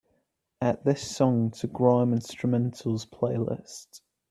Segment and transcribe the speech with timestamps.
[0.63, 4.01] add this song to grime instrumentals playlist